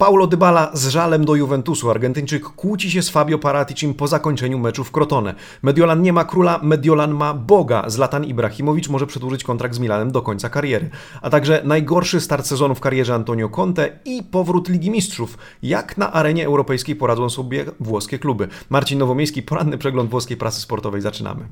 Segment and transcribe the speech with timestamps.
[0.00, 1.90] Paulo Dybala z żalem do Juventusu.
[1.90, 5.34] Argentyńczyk kłóci się z Fabio Paraticim po zakończeniu meczu w Crotone.
[5.62, 7.84] Mediolan nie ma króla, Mediolan ma Boga.
[7.86, 10.90] Zlatan Ibrahimowicz może przedłużyć kontrakt z Milanem do końca kariery.
[11.22, 15.38] A także najgorszy start sezonu w karierze Antonio Conte i powrót Ligi Mistrzów.
[15.62, 18.48] Jak na arenie europejskiej poradzą sobie włoskie kluby.
[18.70, 21.00] Marcin Nowomiejski, poranny przegląd włoskiej prasy sportowej.
[21.00, 21.44] Zaczynamy.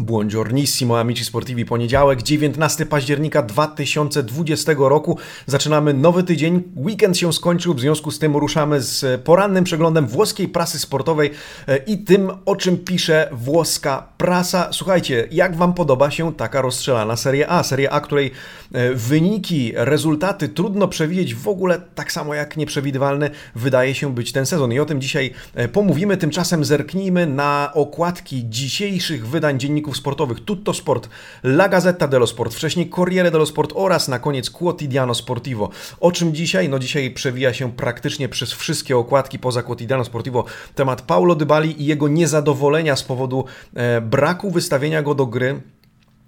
[0.00, 5.18] Buongiornissimo amici sportivi, poniedziałek, 19 października 2020 roku.
[5.46, 10.48] Zaczynamy nowy tydzień, weekend się skończył, w związku z tym ruszamy z porannym przeglądem włoskiej
[10.48, 11.30] prasy sportowej
[11.68, 14.68] e, i tym, o czym pisze włoska prasa.
[14.72, 17.62] Słuchajcie, jak Wam podoba się taka rozstrzelana Serie A?
[17.62, 18.30] Serie A, której
[18.72, 24.46] e, wyniki, rezultaty trudno przewidzieć w ogóle tak samo jak nieprzewidywalny wydaje się być ten
[24.46, 24.72] sezon.
[24.72, 30.74] I o tym dzisiaj e, pomówimy, tymczasem zerknijmy na okładki dzisiejszych wydań dzienników sportowych Tutto
[30.74, 31.08] Sport,
[31.44, 35.70] La Gazzetta dello Sport, wcześniej Corriere dello Sport oraz na koniec Quotidiano Sportivo.
[36.00, 36.68] O czym dzisiaj?
[36.68, 41.86] No dzisiaj przewija się praktycznie przez wszystkie okładki poza Quotidiano Sportivo temat Paulo Dybali i
[41.86, 45.60] jego niezadowolenia z powodu e, braku wystawienia go do gry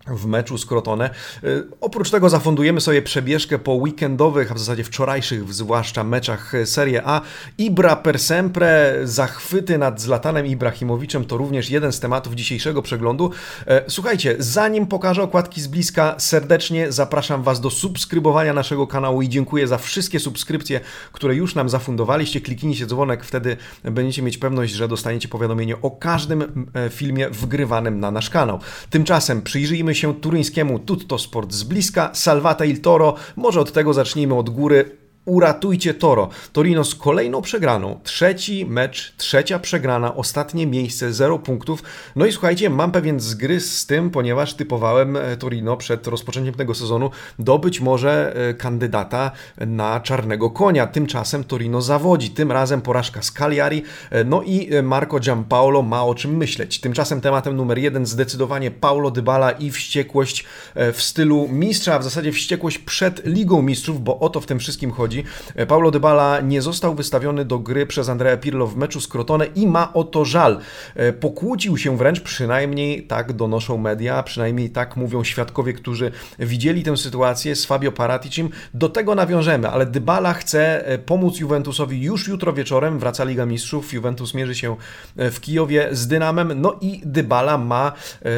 [0.07, 1.11] w meczu z Crotone.
[1.45, 7.03] Y, oprócz tego zafundujemy sobie przebieżkę po weekendowych, a w zasadzie wczorajszych zwłaszcza meczach Serie
[7.05, 7.21] A.
[7.59, 13.31] Ibra per sempre, zachwyty nad Zlatanem Ibrahimowiczem to również jeden z tematów dzisiejszego przeglądu.
[13.67, 19.29] E, słuchajcie, zanim pokażę okładki z bliska, serdecznie zapraszam Was do subskrybowania naszego kanału i
[19.29, 20.81] dziękuję za wszystkie subskrypcje,
[21.13, 22.41] które już nam zafundowaliście.
[22.41, 28.11] Kliknijcie dzwonek, wtedy będziecie mieć pewność, że dostaniecie powiadomienie o każdym e, filmie wgrywanym na
[28.11, 28.61] nasz kanał.
[28.91, 34.35] Tymczasem przyjrzyjmy się turyńskiemu Tutto Sport z bliska, Salvata il Toro, może od tego zacznijmy
[34.35, 35.02] od góry.
[35.25, 36.29] Uratujcie Toro.
[36.53, 38.01] Torino z kolejną przegraną.
[38.03, 41.83] Trzeci mecz, trzecia przegrana, ostatnie miejsce, zero punktów.
[42.17, 46.75] No i słuchajcie, mam pewien zgryz z tym, ponieważ typowałem e, Torino przed rozpoczęciem tego
[46.75, 49.31] sezonu do być może e, kandydata
[49.67, 50.87] na czarnego konia.
[50.87, 52.31] Tymczasem Torino zawodzi.
[52.31, 53.83] Tym razem porażka z Cagliari.
[54.11, 56.81] E, no i Marco Giampaolo ma o czym myśleć.
[56.81, 60.45] Tymczasem tematem numer jeden zdecydowanie Paulo Dybala i wściekłość
[60.93, 64.59] w stylu mistrza, a w zasadzie wściekłość przed Ligą Mistrzów, bo o to w tym
[64.59, 65.25] wszystkim chodzi chodzi.
[65.55, 69.47] E, Paulo Dybala nie został wystawiony do gry przez Andrea Pirlo w meczu z Crotone
[69.47, 70.59] i ma o to żal.
[70.95, 76.97] E, pokłócił się wręcz, przynajmniej tak donoszą media, przynajmniej tak mówią świadkowie, którzy widzieli tę
[76.97, 78.51] sytuację z Fabio Paraticim.
[78.75, 82.99] Do tego nawiążemy, ale Dybala chce e, pomóc Juventusowi już jutro wieczorem.
[82.99, 84.77] Wraca Liga Mistrzów, Juventus mierzy się
[85.17, 87.93] w Kijowie z Dynamem, no i Dybala ma,
[88.25, 88.29] e,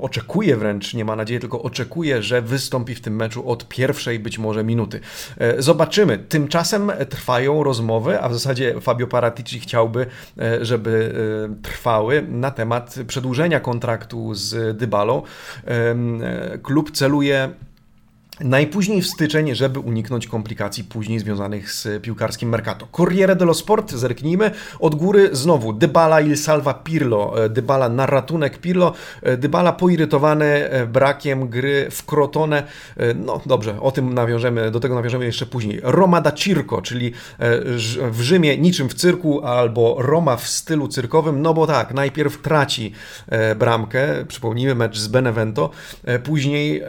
[0.00, 4.38] oczekuje wręcz, nie ma nadziei, tylko oczekuje, że wystąpi w tym meczu od pierwszej być
[4.38, 5.00] może minuty.
[5.66, 6.18] Zobaczymy.
[6.18, 10.06] Tymczasem trwają rozmowy, a w zasadzie Fabio Paratici chciałby,
[10.38, 11.14] e, żeby
[11.50, 15.22] e, trwały na temat przedłużenia kontraktu z Dybalą.
[15.64, 17.50] E, klub celuje
[18.40, 22.86] Najpóźniej w styczeń, żeby uniknąć komplikacji później związanych z piłkarskim Mercato.
[22.92, 24.50] Corriere dello Sport, zerknijmy.
[24.80, 28.92] Od góry znowu Dybala il salva Pirlo, e, Dybala na ratunek Pirlo,
[29.22, 32.62] e, Dybala poirytowany e, brakiem gry w Crotone.
[33.14, 35.80] No dobrze, o tym nawiążemy, do tego nawiążemy jeszcze później.
[35.82, 37.12] Roma da Circo, czyli
[38.10, 42.92] w Rzymie niczym w cyrku, albo Roma w stylu cyrkowym, no bo tak, najpierw traci
[43.58, 45.70] bramkę, przypomnijmy mecz z Benevento,
[46.24, 46.82] później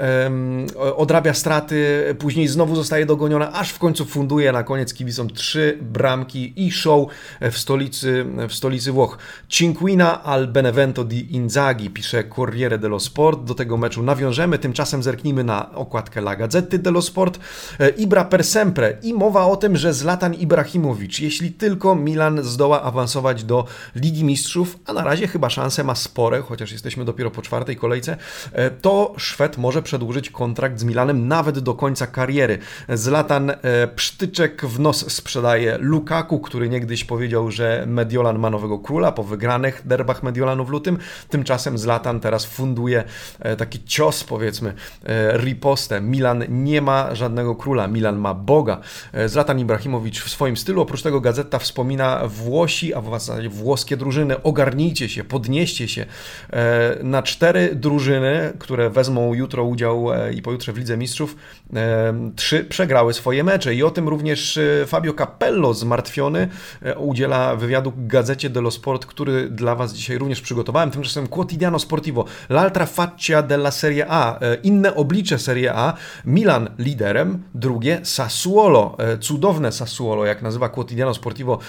[0.95, 6.53] odrabia straty, później znowu zostaje dogoniona, aż w końcu funduje na koniec kibicom trzy bramki
[6.55, 7.07] i show
[7.41, 9.17] w stolicy, w stolicy Włoch.
[9.49, 13.43] Cinquina al Benevento di Inzaghi, pisze Corriere dello Sport.
[13.43, 17.39] Do tego meczu nawiążemy, tymczasem zerknijmy na okładkę La Gazzetta dello Sport.
[17.79, 22.81] E, Ibra per sempre i mowa o tym, że Zlatan Ibrahimowicz, jeśli tylko Milan zdoła
[22.81, 23.65] awansować do
[23.95, 28.17] Ligi Mistrzów, a na razie chyba szanse ma spore, chociaż jesteśmy dopiero po czwartej kolejce,
[28.51, 32.57] e, to Szwed może przedłużyć kontrakt z Milanem nawet do końca kariery.
[32.89, 33.55] Zlatan e,
[33.95, 39.81] psztyczek w nos sprzedaje Lukaku, który niegdyś powiedział, że Mediolan ma nowego króla po wygranych
[39.85, 40.97] derbach Mediolanu w lutym.
[41.29, 43.03] Tymczasem Zlatan teraz funduje
[43.39, 44.73] e, taki cios, powiedzmy,
[45.05, 46.01] e, ripostę.
[46.01, 48.81] Milan nie ma żadnego króla, Milan ma Boga.
[49.25, 54.43] Zlatan Ibrahimowicz w swoim stylu, oprócz tego gazeta wspomina Włosi, a w zasadzie włoskie drużyny,
[54.43, 56.05] ogarnijcie się, podnieście się
[57.03, 61.35] na cztery drużyny, które wezmą jutro udział i pojutrze w Lidze Mistrzów Mistrzów
[62.35, 63.75] trzy przegrały swoje mecze.
[63.75, 66.47] I o tym również Fabio Capello zmartwiony
[66.97, 70.91] udziela wywiadu gazecie dello Sport, który dla Was dzisiaj również przygotowałem.
[70.91, 75.93] Tymczasem Quotidiano Sportivo, l'altra faccia della Serie A, inne oblicze Serie A,
[76.25, 81.59] Milan liderem, drugie Sassuolo, cudowne Sassuolo, jak nazywa Quotidiano Sportivo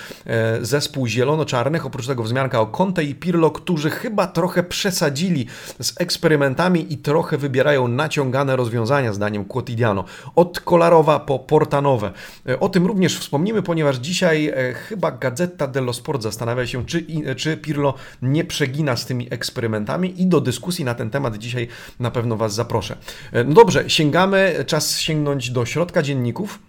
[0.60, 5.46] zespół zielono-czarnych, oprócz tego wzmianka o Conte i Pirlo, którzy chyba trochę przesadzili
[5.80, 10.04] z eksperymentami i trochę wybierają naciągane rozwiązania, zdaniem Quotidiano.
[10.36, 12.12] Od Kolarowa po Portanowe.
[12.48, 17.06] E, o tym również wspomnimy, ponieważ dzisiaj e, chyba Gazeta dello Sport zastanawia się, czy,
[17.36, 21.68] czy Pirlo nie przegina z tymi eksperymentami i do dyskusji na ten temat dzisiaj
[22.00, 22.96] na pewno Was zaproszę.
[23.32, 26.67] E, no dobrze, sięgamy, czas sięgnąć do środka dzienników.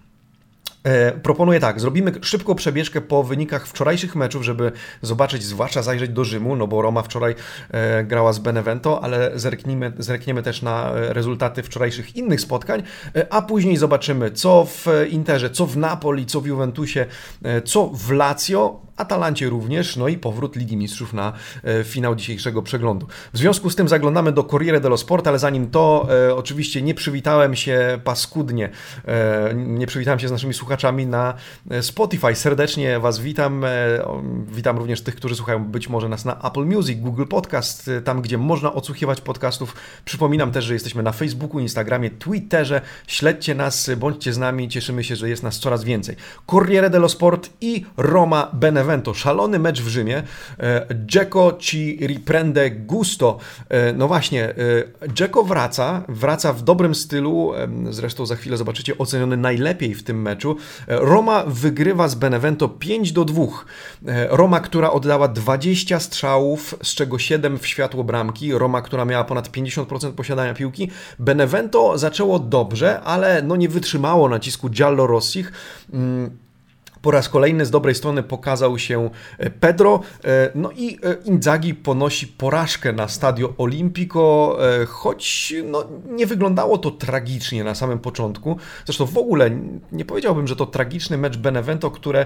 [0.84, 4.72] E, proponuję tak, zrobimy szybką przebieżkę po wynikach wczorajszych meczów, żeby
[5.02, 7.36] zobaczyć, zwłaszcza zajrzeć do Rzymu, no bo Roma wczoraj
[7.72, 12.84] e, grała z Benevento, ale zerkniemy, zerkniemy też na e, rezultaty wczorajszych innych spotkań,
[13.30, 17.06] a później zobaczymy, co w Interze, co w Napoli, co w Juventusie,
[17.66, 23.08] co w Lazio, Atalancie również, no i powrót Ligi Mistrzów na e, finał dzisiejszego przeglądu.
[23.34, 26.94] W związku z tym zaglądamy do Corriere dello Sport, ale zanim to, e, oczywiście nie
[26.94, 28.70] przywitałem się paskudnie,
[29.08, 31.34] e, nie przywitałem się z naszymi słuchaczami na
[31.82, 32.36] Spotify.
[32.36, 33.66] Serdecznie Was witam.
[34.48, 38.38] Witam również tych, którzy słuchają być może nas na Apple Music, Google Podcast, tam gdzie
[38.38, 39.76] można odsłuchiwać podcastów.
[40.06, 42.82] Przypominam też, że jesteśmy na Facebooku, Instagramie, Twitterze.
[43.08, 46.16] Śledźcie nas, bądźcie z nami, cieszymy się, że jest nas coraz więcej.
[46.46, 49.14] Corriere dello Sport i Roma Benevento Benevento.
[49.14, 50.24] Szalony mecz w Rzymie.
[51.06, 53.38] Dzeko ci riprende gusto.
[53.70, 54.54] E, no właśnie,
[55.14, 57.52] Dzeko wraca, wraca w dobrym stylu,
[57.90, 60.58] zresztą za chwilę zobaczycie oceniony najlepiej w tym meczu.
[60.88, 63.44] E, Roma wygrywa z Benevento 5 do 2.
[64.08, 68.54] E, Roma, która oddała 20 strzałów, z czego 7 w światło bramki.
[68.54, 70.92] Roma, która miała ponad 50% posiadania piłki.
[71.20, 75.52] Benevento zaczęło dobrze, ale no nie wytrzymało nacisku Giallo Rossich.
[77.02, 81.74] Po raz kolejny z dobrej strony pokazał się e, Pedro, e, no i e, Inzaghi
[81.74, 84.58] ponosi porażkę na Stadio Olimpico,
[84.88, 88.58] choć no, nie wyglądało to tragicznie na samym początku.
[88.86, 89.50] Zresztą w ogóle
[89.92, 92.26] nie powiedziałbym, że to tragiczny mecz Benevento, które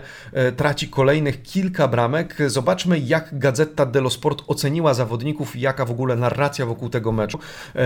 [0.57, 2.37] traci kolejnych kilka bramek.
[2.47, 7.39] Zobaczmy, jak Gazeta dello Sport oceniła zawodników i jaka w ogóle narracja wokół tego meczu.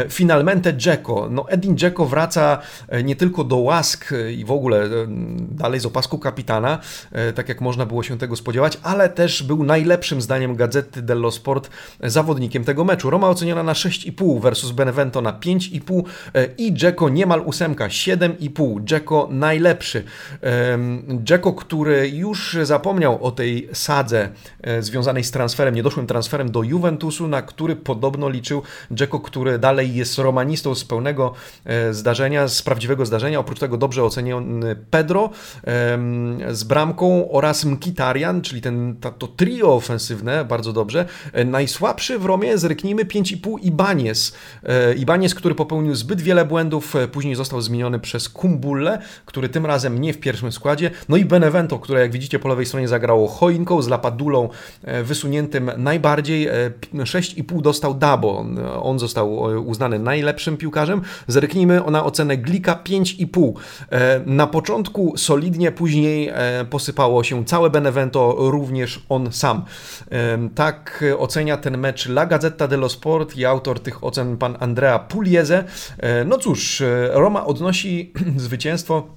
[0.10, 1.28] Finalmente Dzeko.
[1.32, 2.62] No Edin Dzeko wraca
[3.04, 4.90] nie tylko do łask i w ogóle
[5.52, 6.77] dalej z opasku kapitana,
[7.12, 11.32] E, tak jak można było się tego spodziewać, ale też był najlepszym zdaniem Gazety dello
[11.32, 11.70] Sport
[12.04, 13.10] zawodnikiem tego meczu.
[13.10, 16.04] Roma oceniona na 6,5 versus Benevento na 5,5
[16.34, 18.84] e, i Dzeko niemal ósemka, 7,5.
[18.84, 20.04] Dzeko najlepszy.
[21.24, 24.30] Dzeko, który już zapomniał o tej sadze
[24.62, 29.96] e, związanej z transferem, niedoszłym transferem do Juventusu, na który podobno liczył Dzeko, który dalej
[29.96, 31.34] jest romanistą z pełnego
[31.92, 33.40] zdarzenia, z prawdziwego zdarzenia.
[33.40, 35.30] Oprócz tego dobrze oceniony Pedro
[36.50, 41.06] z bramką oraz Mkitarian, czyli ten, to trio ofensywne, bardzo dobrze.
[41.34, 44.36] E, najsłabszy w Romie, zryknijmy 5,5 Ibanez.
[44.64, 49.66] E, Ibanez, który popełnił zbyt wiele błędów, e, później został zmieniony przez Kumbulle, który tym
[49.66, 50.92] razem nie w pierwszym składzie.
[51.10, 54.50] No i Benevento, które jak widzicie po lewej stronie zagrało choinką z Lapadulą
[55.04, 56.50] wysuniętym najbardziej.
[56.94, 58.46] 6,5 dostał Dabo.
[58.82, 59.34] On został
[59.66, 61.02] uznany najlepszym piłkarzem.
[61.28, 63.54] Zerknijmy na ocenę Glika 5,5.
[64.26, 66.32] Na początku solidnie, później
[66.66, 69.66] posypało się całe Benevento, również on sam.
[70.56, 75.64] Tak ocenia ten mecz La Gazzetta dello Sport i autor tych ocen pan Andrea Pugliese.
[75.98, 79.08] E, no cóż, e, Roma odnosi zwycięstwo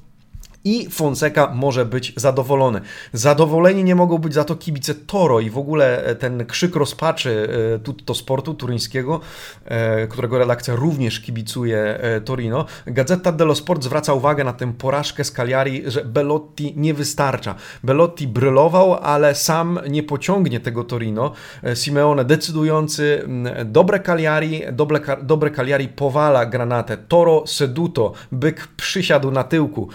[0.64, 2.80] i Fonseca może być zadowolony.
[3.12, 7.48] Zadowoleni nie mogą być za to kibice Toro i w ogóle e, ten krzyk rozpaczy
[7.74, 9.20] e, tutto sportu turyńskiego,
[9.64, 12.64] e, którego redakcja również kibicuje Torino.
[12.86, 17.54] Gazeta dello Sport zwraca uwagę na tę porażkę z Cagliari, że Belotti nie wystarcza.
[17.84, 21.32] Belotti brylował, ale sam nie pociągnie tego Torino.
[21.74, 23.28] Simeone decydujący,
[23.64, 26.96] dobre Cagliari, dobre, dobre Cagliari powala granatę.
[26.96, 29.88] Toro seduto, byk przysiadł na tyłku.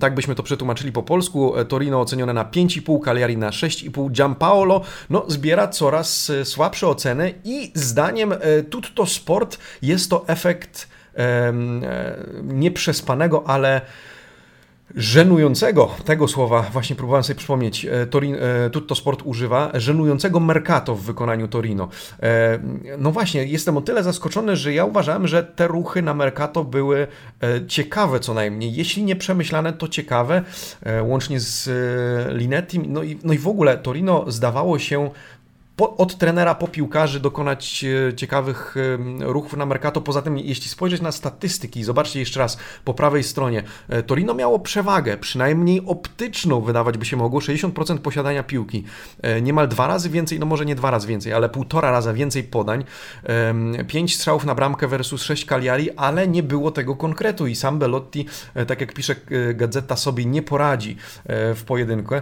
[0.00, 1.56] Tak byśmy to przetłumaczyli po polsku.
[1.56, 4.10] E, Torino ocenione na 5,5, Cagliari na 6,5.
[4.10, 10.88] Giampaolo no, zbiera coraz e, słabsze oceny i zdaniem e, Tutto Sport jest to efekt
[12.42, 13.80] nieprzespanego, ale
[14.96, 20.94] żenującego, tego słowa właśnie próbowałem sobie przypomnieć, e, Torin, e, Tutto Sport używa, żenującego Mercato
[20.94, 21.88] w wykonaniu Torino.
[22.22, 22.58] E,
[22.98, 27.06] no właśnie, jestem o tyle zaskoczony, że ja uważałem, że te ruchy na Mercato były
[27.68, 28.74] ciekawe co najmniej.
[28.74, 30.42] Jeśli nie przemyślane, to ciekawe,
[31.02, 31.70] łącznie z
[32.34, 32.78] Linetti.
[32.78, 35.10] No i, no i w ogóle Torino zdawało się
[35.82, 37.84] po, od trenera po piłkarzy dokonać
[38.16, 38.74] ciekawych
[39.20, 40.00] ruchów na Mercato.
[40.00, 43.62] Poza tym, jeśli spojrzeć na statystyki, zobaczcie jeszcze raz po prawej stronie,
[44.06, 48.84] Torino miało przewagę, przynajmniej optyczną wydawać by się mogło, 60% posiadania piłki,
[49.42, 52.84] niemal dwa razy więcej, no może nie dwa razy więcej, ale półtora raza więcej podań,
[53.86, 58.26] pięć strzałów na bramkę versus 6 Cagliari, ale nie było tego konkretu i sam Belotti,
[58.66, 59.16] tak jak pisze
[59.54, 60.96] gazeta, sobie nie poradzi
[61.28, 62.14] w pojedynku.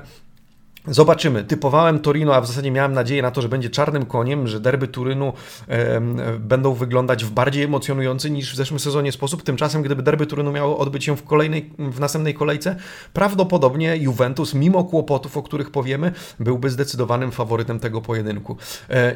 [0.87, 1.45] Zobaczymy.
[1.45, 4.89] Typowałem Torino, a w zasadzie miałem nadzieję na to, że będzie czarnym koniem, że derby
[4.89, 5.33] Turynu
[5.69, 6.01] e,
[6.39, 9.43] będą wyglądać w bardziej emocjonujący niż w zeszłym sezonie sposób.
[9.43, 12.77] Tymczasem, gdyby derby Turynu miało odbyć się w kolejnej, w następnej kolejce,
[13.13, 18.57] prawdopodobnie Juventus, mimo kłopotów, o których powiemy, byłby zdecydowanym faworytem tego pojedynku.
[18.89, 19.15] E,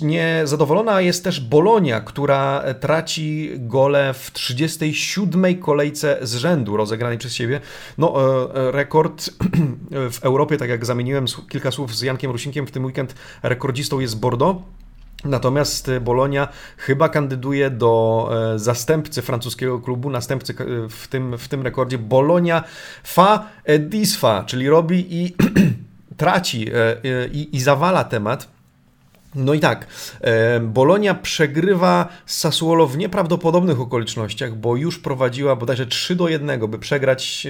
[0.00, 5.58] niezadowolona jest też Bolonia, która traci gole w 37.
[5.58, 7.60] kolejce z rzędu rozegranej przez siebie.
[7.98, 8.14] No,
[8.54, 9.30] e, rekord
[10.12, 13.14] w Europie, tak jak zamiast zamieniłem kilka słów z Jankiem Rusinkiem w tym weekend.
[13.42, 14.62] Rekordzistą jest Bordeaux.
[15.24, 20.54] Natomiast Bolonia chyba kandyduje do e, zastępcy francuskiego klubu, następcy
[20.90, 21.98] w tym, w tym rekordzie.
[21.98, 22.64] Bolonia
[23.04, 23.46] fa
[23.78, 25.34] disfa, czyli robi i
[26.22, 28.48] traci e, i, i zawala temat.
[29.34, 29.86] No i tak,
[30.20, 36.60] e, Bolonia przegrywa z Sassuolo w nieprawdopodobnych okolicznościach, bo już prowadziła bodajże 3 do 1,
[36.70, 37.46] by przegrać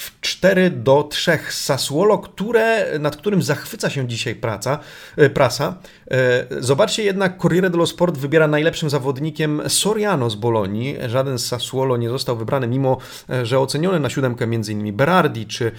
[0.00, 4.78] w 4 do 3 z Sassuolo, które, nad którym zachwyca się dzisiaj praca,
[5.16, 5.74] e, prasa.
[6.10, 10.96] E, zobaczcie jednak, Corriere dello Sport wybiera najlepszym zawodnikiem Soriano z Bolonii.
[11.06, 12.98] Żaden z Sassuolo nie został wybrany, mimo
[13.30, 14.96] e, że oceniony na siódemkę m.in.
[14.96, 15.72] Berardi czy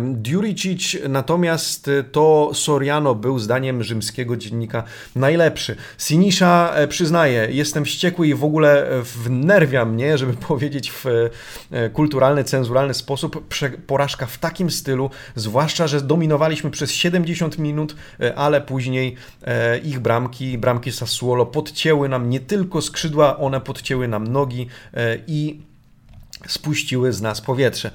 [0.00, 4.84] Djuricic, natomiast to Soriano był zdaniem rzymskiego dziennika
[5.16, 5.76] najlepszy.
[5.98, 11.04] Sinisza przyznaje, jestem wściekły i w ogóle wnerwia mnie, żeby powiedzieć w
[11.92, 13.31] kulturalny, cenzuralny sposób,
[13.86, 20.00] porażka w takim stylu, zwłaszcza, że dominowaliśmy przez 70 minut, e, ale później e, ich
[20.00, 25.71] bramki, bramki Sassuolo podcięły nam nie tylko skrzydła, one podcięły nam nogi e, i
[26.48, 27.90] spuściły z nas powietrze.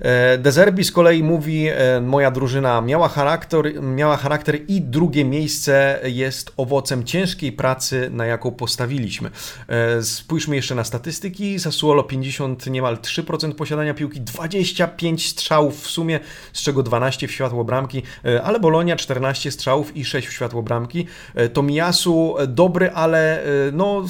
[0.00, 6.00] E, Dezerbi z kolei mówi, e, moja drużyna miała charakter, miała charakter i drugie miejsce
[6.04, 9.30] jest owocem ciężkiej pracy, na jaką postawiliśmy.
[9.68, 11.60] E, spójrzmy jeszcze na statystyki.
[11.60, 16.20] Sassuolo 50, niemal 3% posiadania piłki, 25 strzałów w sumie,
[16.52, 18.02] z czego 12 w światło bramki,
[18.44, 21.06] ale Bolonia 14 strzałów i 6 w światło bramki.
[21.52, 24.04] Tomiyasu dobry, ale no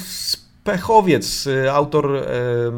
[0.63, 2.71] pechowiec, y, autor e, e,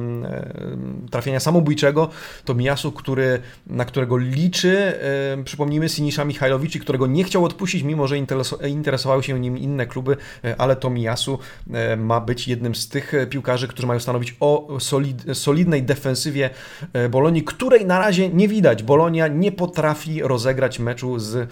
[1.12, 2.10] trafienia samobójczego,
[2.46, 4.78] to Miasu, który, na którego liczy,
[5.40, 8.18] e, przypomnijmy, Sinisza Michajlowicz, którego nie chciał odpuścić, mimo że
[8.68, 10.18] interesowały się nim inne kluby,
[10.58, 11.40] ale to Miasu
[11.98, 16.50] ma być jednym z tych piłkarzy, którzy mają stanowić o solid, solidnej defensywie
[17.10, 18.84] Bolonii, której na razie nie widać.
[18.84, 21.50] Bolonia nie potrafi rozegrać meczu z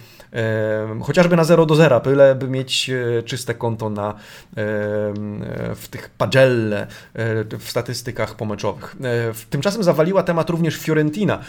[1.01, 2.91] chociażby na 0 do 0, byle by mieć
[3.25, 4.13] czyste konto na,
[5.75, 6.87] w tych Pagelle
[7.59, 8.95] w statystykach pomeczowych.
[9.03, 11.39] E, tymczasem zawaliła temat również Fiorentina.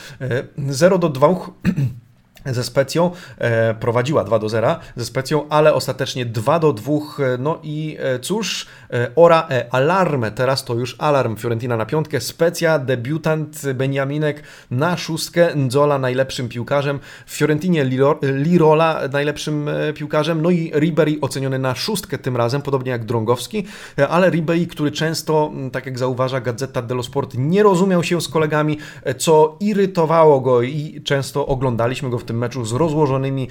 [0.68, 1.28] 0 e, do 2
[2.46, 7.38] ze Specją, e, prowadziła 2 do 0 ze Specją, ale ostatecznie 2 do 2, e,
[7.38, 12.20] no i e, cóż, e, ora e alarm, teraz to już alarm, Fiorentina na piątkę,
[12.20, 17.86] Specja, debiutant Beniaminek na szóstkę, Nzola najlepszym piłkarzem, w Fiorentinie
[18.22, 23.66] Lirola najlepszym e, piłkarzem, no i Ribery oceniony na szóstkę tym razem, podobnie jak Drągowski,
[23.98, 28.28] e, ale Ribery, który często, tak jak zauważa Gazeta dello Sport, nie rozumiał się z
[28.28, 28.78] kolegami,
[29.18, 33.48] co irytowało go i często oglądaliśmy go w tym tym meczu z rozłożonymi e,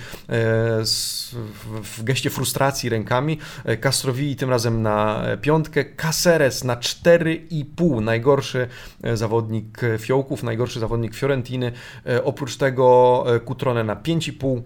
[1.84, 3.38] w geście frustracji rękami.
[3.66, 8.02] E, Castrovilli tym razem na piątkę, Caceres na 4,5.
[8.02, 8.68] Najgorszy
[9.04, 11.72] e, zawodnik Fiołków, najgorszy zawodnik Fiorentiny.
[12.24, 14.62] Oprócz tego Kutrone na 5,5.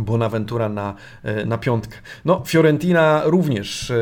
[0.00, 0.94] Bonaventura na,
[1.46, 1.96] na piątkę.
[2.24, 3.92] No, Fiorentina również.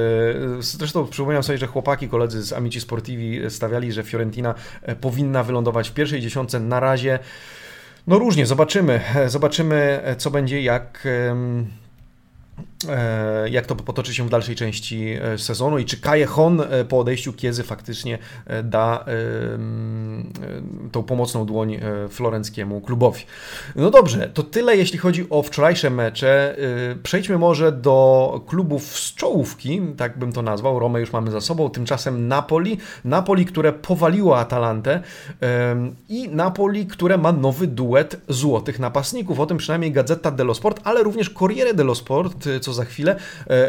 [0.60, 4.54] Zresztą przypominam sobie, że chłopaki, koledzy z Amici Sportivi stawiali, że Fiorentina
[5.00, 6.60] powinna wylądować w pierwszej dziesiątce.
[6.60, 7.18] Na razie
[8.06, 9.00] no różnie, zobaczymy.
[9.26, 11.08] Zobaczymy, co będzie, jak
[12.88, 16.84] E, jak to potoczy się w dalszej części e, sezonu i czy Kaje Hon e,
[16.84, 18.18] po odejściu Kiezy faktycznie
[18.64, 19.04] da
[20.92, 23.20] tą pomocną dłoń florenckiemu klubowi.
[23.76, 26.56] No dobrze, to tyle jeśli chodzi o wczorajsze mecze.
[27.02, 30.78] Przejdźmy może do klubów z czołówki, tak bym to nazwał.
[30.78, 32.78] Romę już mamy za sobą, tymczasem Napoli.
[33.04, 35.02] Napoli, które powaliło Atalantę
[36.08, 39.40] i Napoli, które ma nowy duet złotych napastników.
[39.40, 43.16] O tym przynajmniej Gazeta dello Sport, ale również Corriere dello Sport, co za chwilę.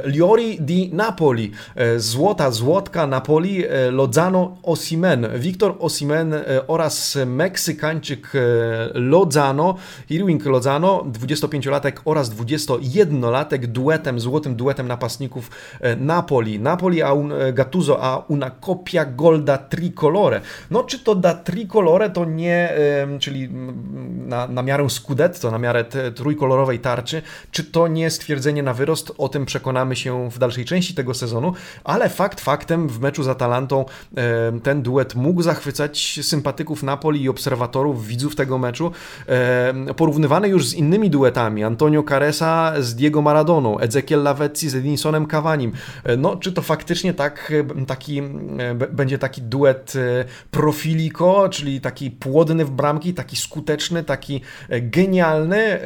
[0.06, 1.52] Liori di Napoli,
[1.98, 6.34] złota złotka Napoli, Lozano Osimen, Wiktor Osimen
[6.68, 8.32] oraz Meksykańczyk
[8.94, 9.76] Lozano,
[10.10, 15.52] Irwing Lozano, 25-latek oraz 21-latek duetem, złotym duetem napastników
[15.98, 16.60] Napoli.
[16.60, 20.42] Napoli a un, Gattuso a una copia golda tricolore.
[20.72, 22.74] No czy to da tricolore to nie,
[23.20, 23.50] czyli
[24.28, 29.30] na, na miarę Scudetto, na miarę trójkolorowej tarczy, czy to nie stwierdzenie na wyrost, o
[29.30, 33.86] tym przekonamy się w dalszej części tego sezonu, ale fakt faktem w meczu z Atalantą
[34.64, 38.92] ten duet mógł zachwycać sympatyków Napoli i obserwatorów, widzów tego meczu,
[39.96, 45.72] porównywany już z innymi duetami, Antonio Caresa z Diego Maradoną, Ezekiel Lavezzi z Edinsonem Cavanim.
[46.18, 47.54] No, czy to faktycznie tak,
[47.88, 48.22] taki,
[48.92, 49.94] będzie taki duet
[50.52, 55.80] profiliko, czyli taki płodny w bramki, taki skuteczny, taki genialny.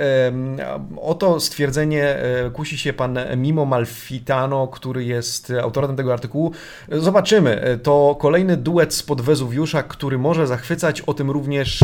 [1.02, 6.52] O to stwierdzenie e, kusi się pan Mimo Malfitano, który jest autorem tego artykułu.
[6.92, 7.80] Zobaczymy.
[7.84, 11.02] To kolejny duet spod Wezuwiusza, który może zachwycać.
[11.02, 11.80] O tym również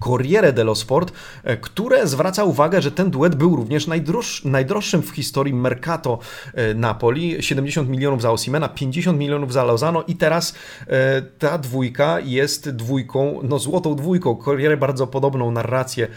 [0.00, 1.12] Corriere dello Sport,
[1.44, 6.18] e, które zwraca uwagę, że ten duet był również najdroż, najdroższym w historii Mercato
[6.54, 7.42] e, Napoli.
[7.42, 10.54] 70 milionów za Osimena, 50 milionów za Lozano i teraz
[10.86, 14.36] e, ta dwójka jest dwójką, no złotą dwójką.
[14.36, 16.08] Corriere bardzo podobną narrację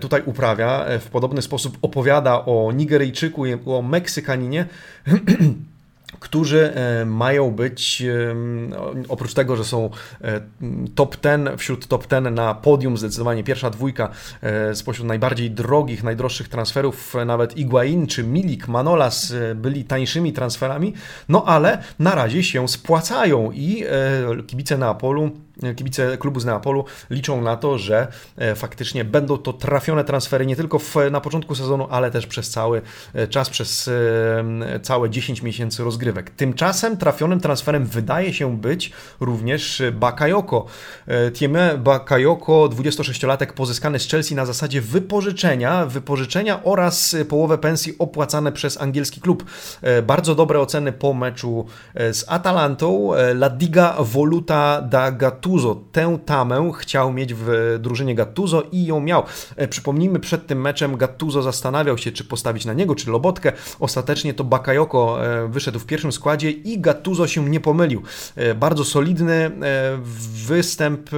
[0.00, 4.66] tutaj uprawia, w podobny sposób opowiada o Nigeryjczyku o Meksykaninie.
[6.20, 8.02] którzy e, mają być,
[9.08, 10.40] oprócz tego, że są e,
[10.94, 14.10] top 10, wśród top 10 na podium, zdecydowanie pierwsza dwójka
[14.42, 20.92] e, spośród najbardziej drogich, najdroższych transferów, nawet Iguain czy Milik, Manolas byli tańszymi transferami,
[21.28, 23.84] no ale na razie się spłacają i
[24.46, 25.45] kibice Neapolu
[25.76, 30.56] kibice klubu z Neapolu liczą na to, że e, faktycznie będą to trafione transfery nie
[30.56, 32.82] tylko w, na początku sezonu, ale też przez cały
[33.14, 36.30] e, czas, przez e, całe 10 miesięcy rozgrywek.
[36.30, 40.66] Tymczasem trafionym transferem wydaje się być również Bakayoko.
[41.34, 48.80] Tieme Bakayoko, 26-latek pozyskany z Chelsea na zasadzie wypożyczenia, wypożyczenia oraz połowę pensji opłacane przez
[48.80, 49.44] angielski klub.
[50.02, 53.12] Bardzo dobre oceny po meczu z Atalantą.
[53.34, 59.00] La Diga Voluta da Gattuso Gattuso tę tamę chciał mieć w drużynie Gattuso i ją
[59.00, 59.22] miał.
[59.56, 63.52] E, przypomnijmy, przed tym meczem Gattuso zastanawiał się, czy postawić na niego, czy Lobotkę.
[63.80, 68.02] Ostatecznie to Bakayoko e, wyszedł w pierwszym składzie i Gattuso się nie pomylił.
[68.36, 69.50] E, bardzo solidny
[70.46, 71.10] występ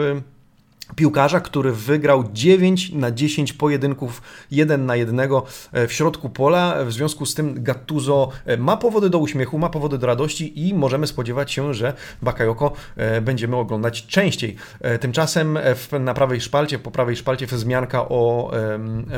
[0.98, 6.84] piłkarza, który wygrał 9 na 10 pojedynków 1 na 1 e, w środku pola.
[6.84, 10.74] W związku z tym Gattuso e, ma powody do uśmiechu, ma powody do radości i
[10.74, 14.56] możemy spodziewać się, że Bakayoko e, będziemy oglądać częściej.
[15.00, 15.58] Tymczasem
[16.00, 18.50] na prawej szpalcie, po prawej szpalcie wzmianka o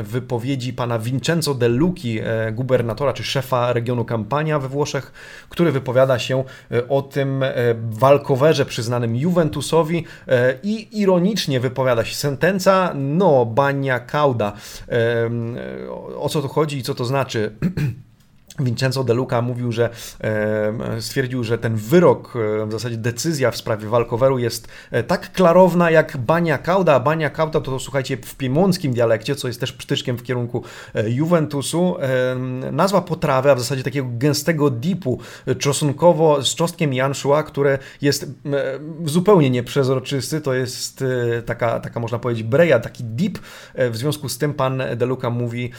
[0.03, 2.19] wypowiedzi pana Vincenzo De Luci,
[2.51, 5.11] gubernatora czy szefa regionu Campania we Włoszech,
[5.49, 6.43] który wypowiada się
[6.89, 7.43] o tym
[7.89, 10.05] walkowerze przyznanym Juventusowi
[10.63, 11.70] i ironicznie wypowiada
[12.05, 14.53] się sentenca no bania cauda.
[16.15, 17.55] O co tu chodzi i co to znaczy?
[18.59, 19.89] Vincenzo De Luca mówił, że
[20.21, 25.31] e, stwierdził, że ten wyrok, e, w zasadzie decyzja w sprawie walkoweru jest e, tak
[25.31, 26.99] klarowna jak bania cauda.
[26.99, 30.63] Bania cauda to, słuchajcie w piemonckim dialekcie, co jest też przytyczkiem w kierunku
[31.07, 31.95] Juventusu.
[32.71, 35.19] Nazwa potrawy, a w zasadzie takiego gęstego dipu
[35.59, 38.31] czosnkowo z czosnkiem janszua, które jest
[39.05, 40.41] zupełnie nieprzezroczysty.
[40.41, 41.03] To jest
[41.45, 43.39] taka, taka można powiedzieć breja, taki dip.
[43.75, 45.71] W związku z tym pan De Luca mówi,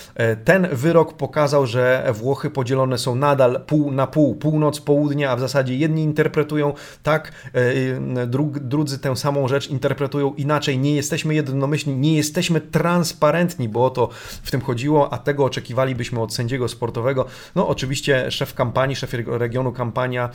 [0.45, 5.41] ten wyrok pokazał, że Włochy podzielone są nadal pół na pół, północ, południe, a w
[5.41, 10.79] zasadzie jedni interpretują tak, e, drudzy tę samą rzecz interpretują inaczej.
[10.79, 14.09] Nie jesteśmy jednomyślni, nie jesteśmy transparentni, bo o to
[14.43, 17.27] w tym chodziło, a tego oczekiwalibyśmy od sędziego sportowego.
[17.55, 20.31] No oczywiście szef kampanii, szef regionu kampania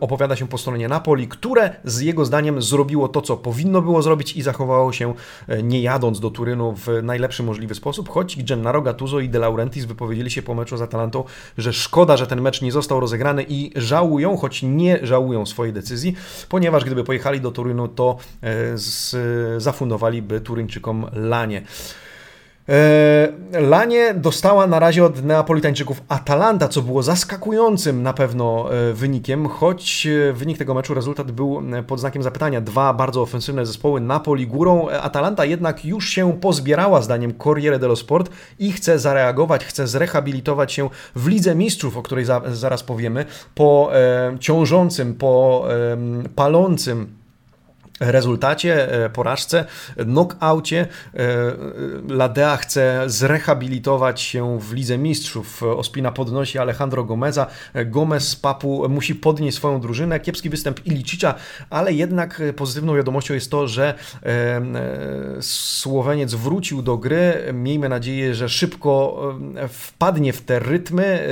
[0.00, 4.36] opowiada się po stronie Napoli, które z jego zdaniem zrobiło to, co powinno było zrobić
[4.36, 5.14] i zachowało się
[5.48, 9.84] e, nie jadąc do Turynu w najlepszy możliwy sposób, choć Gennaro Gattuso i De Laurentiis
[9.84, 11.24] wypowiedzieli się po meczu z Atalantą
[11.58, 16.16] że szkoda, że ten mecz nie został rozegrany i żałują, choć nie żałują swojej decyzji,
[16.48, 21.62] ponieważ gdyby pojechali do Turynu, to e, zafundowaliby Turyńczykom lanie.
[22.68, 29.48] E, Lanie dostała na razie od Neapolitańczyków Atalanta, co było zaskakującym na pewno e, wynikiem,
[29.48, 32.60] choć e, wynik tego meczu, rezultat był pod znakiem zapytania.
[32.60, 34.88] Dwa bardzo ofensywne zespoły Napoli górą.
[34.88, 40.88] Atalanta jednak już się pozbierała, zdaniem Corriere dello Sport, i chce zareagować, chce zrehabilitować się
[41.16, 47.21] w Lidze Mistrzów, o której za, zaraz powiemy, po e, ciążącym, po e, palącym
[48.10, 49.64] rezultacie, e, porażce,
[49.96, 51.18] knockaucie e,
[52.08, 55.62] Ladea chce zrehabilitować się w Lidze Mistrzów.
[55.62, 57.46] Ospina podnosi Alejandro Gomeza.
[57.86, 60.20] Gomez z Papu musi podnieść swoją drużynę.
[60.20, 61.34] Kiepski występ Ilicicza,
[61.70, 64.62] ale jednak pozytywną wiadomością jest to, że e,
[65.40, 67.34] Słoweniec wrócił do gry.
[67.52, 69.22] Miejmy nadzieję, że szybko
[69.68, 71.28] wpadnie w te rytmy,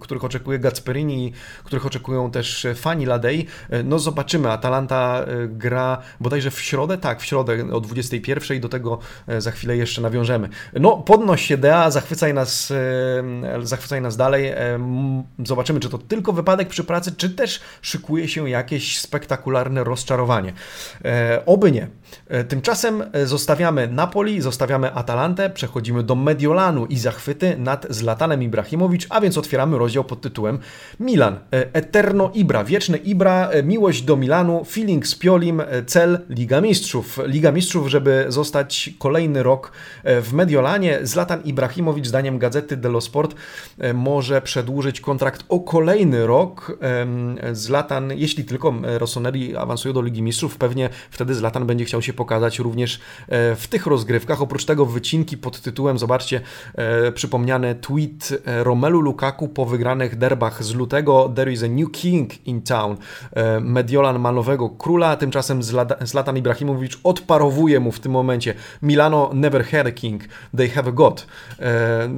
[0.00, 1.32] których oczekuje Gacperini,
[1.64, 3.46] których oczekują też fani Ladei.
[3.84, 4.50] No zobaczymy.
[4.50, 9.76] Atalanta gra bodajże w środę, tak, w środę o 21, do tego e, za chwilę
[9.76, 10.48] jeszcze nawiążemy.
[10.80, 14.46] No, podnoś się Dea, zachwycaj nas, e, zachwycaj nas dalej.
[14.46, 14.78] E,
[15.44, 20.52] zobaczymy, czy to tylko wypadek przy pracy, czy też szykuje się jakieś spektakularne rozczarowanie.
[21.46, 21.88] Oby nie.
[22.48, 29.38] Tymczasem zostawiamy Napoli, zostawiamy Atalantę, przechodzimy do Mediolanu i zachwyty nad Zlatanem Ibrahimowicz, a więc
[29.38, 30.58] otwieramy rozdział pod tytułem
[31.00, 31.38] Milan.
[31.50, 37.18] Eterno Ibra, wieczny Ibra, miłość do Milanu, feeling z Piolim, cel Liga Mistrzów.
[37.26, 39.72] Liga Mistrzów, żeby zostać kolejny rok
[40.04, 40.98] e, w Mediolanie.
[41.02, 43.34] Zlatan Ibrahimowicz, zdaniem gazety Dello Sport,
[43.78, 46.78] e, może przedłużyć kontrakt o kolejny rok.
[47.52, 52.58] Zlatan, jeśli tylko Rossoneri awansują do Ligi Mistrzów, pewnie wtedy Zlatan będzie chciał się pokazać
[52.58, 54.42] również e, w tych rozgrywkach.
[54.42, 56.40] Oprócz tego wycinki pod tytułem, zobaczcie,
[57.14, 61.32] przypomniany tweet Romelu Lukaku po wygranych derbach z lutego.
[61.36, 62.96] There is a new king in town.
[63.60, 65.83] Mediolan ma nowego króla, tymczasem Zlatan
[66.36, 70.22] Ibrahimowicz odparowuje mu w tym momencie Milano never had a king,
[70.56, 71.26] they have a god.
[71.58, 72.08] E,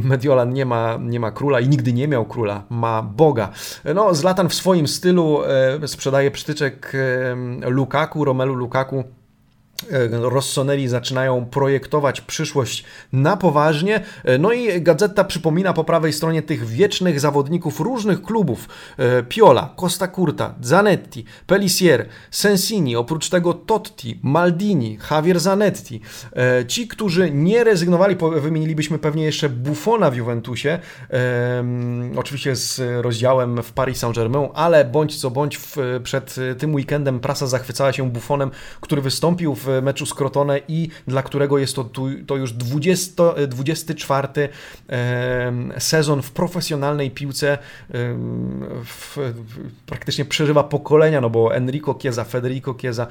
[0.00, 3.50] Mediolan nie ma, nie ma króla i nigdy nie miał króla, ma Boga.
[3.94, 5.42] No, Zlatan w swoim stylu
[5.82, 9.04] e, sprzedaje przytyczek e, Lukaku, Romelu Lukaku
[10.10, 14.00] Rossoneri zaczynają projektować przyszłość na poważnie.
[14.24, 18.68] E, no i gazeta przypomina po prawej stronie tych wiecznych zawodników różnych klubów.
[18.98, 26.00] E, Piola, Costa Curta, Zanetti, Pellissier, Sensini, oprócz tego Totti, Maldini, Javier Zanetti.
[26.68, 30.78] Ci, którzy nie rezygnowali, wymienilibyśmy pewnie jeszcze Buffona w Juventusie,
[32.16, 35.60] oczywiście z rozdziałem w Paris Saint-Germain, ale bądź co bądź
[36.02, 41.22] przed tym weekendem prasa zachwycała się Buffonem, który wystąpił w meczu z Crotone i dla
[41.22, 41.90] którego jest to,
[42.26, 44.48] to już 20, 24
[45.78, 47.58] sezon w profesjonalnej piłce.
[48.84, 49.16] W,
[49.86, 53.06] praktycznie przeżywa pokolenia, no bo Enrico Chiesa, Federico Chiesa,